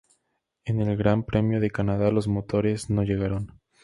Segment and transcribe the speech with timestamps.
[0.65, 3.59] En el Gran Premio de Canadá los motores no llegaron.